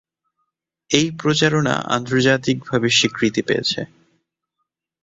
[0.91, 3.81] এই প্রচারণা আন্তর্জাতিক ভাবে স্বীকৃতি পেয়েছে।